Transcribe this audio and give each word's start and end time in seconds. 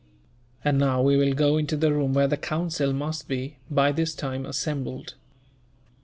"And 0.65 0.79
now 0.79 0.99
we 0.99 1.15
will 1.15 1.35
go 1.35 1.59
into 1.59 1.77
the 1.77 1.93
room 1.93 2.13
where 2.15 2.27
the 2.27 2.35
Council 2.35 2.91
must 2.91 3.27
be, 3.27 3.57
by 3.69 3.91
this 3.91 4.15
time, 4.15 4.47
assembled." 4.47 5.13